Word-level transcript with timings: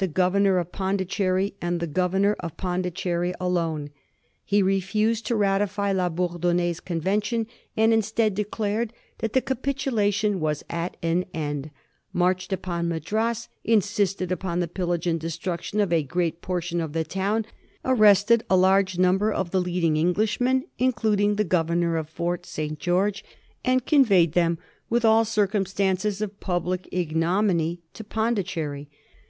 the 0.00 0.08
Governor 0.08 0.58
of 0.58 0.72
Pondicherry 0.72 1.54
and 1.62 1.78
the 1.78 1.86
Gov 1.86 2.10
ernor 2.10 2.34
of 2.40 2.56
Pondicherry 2.56 3.32
alone. 3.40 3.90
He 4.44 4.60
refused 4.60 5.24
to 5.26 5.36
ratify 5.36 5.92
La 5.92 6.08
Bourdonnais's 6.08 6.80
convention, 6.80 7.46
and, 7.76 7.92
instead, 7.94 8.34
declared 8.34 8.92
that 9.18 9.32
the 9.32 9.40
capitulation 9.40 10.40
was 10.40 10.64
at 10.68 10.96
an 11.04 11.24
end, 11.32 11.70
marched 12.12 12.52
upon 12.52 12.88
Madras, 12.88 13.46
insisted 13.62 14.32
upon 14.32 14.58
the 14.58 14.66
pillage 14.66 15.06
and 15.06 15.20
destruction 15.20 15.78
of 15.78 15.92
a 15.92 16.02
great 16.02 16.42
portion 16.42 16.80
of 16.80 16.92
the 16.92 17.04
town, 17.04 17.46
arrested 17.84 18.42
a 18.50 18.56
large 18.56 18.98
number 18.98 19.30
of 19.30 19.52
the 19.52 19.60
leading 19.60 19.96
Englishmen, 19.96 20.64
including 20.78 21.36
the 21.36 21.44
Governor 21.44 21.96
of 21.96 22.08
Fort 22.08 22.44
St. 22.44 22.76
George, 22.80 23.24
and 23.64 23.86
conveyed 23.86 24.32
them 24.32 24.58
with 24.90 25.04
all 25.04 25.24
circumstances 25.24 26.20
of 26.20 26.40
public 26.40 26.88
ignominy 26.90 27.78
to 27.94 28.02
Pondi 28.02 28.42
cherry. 28.44 28.88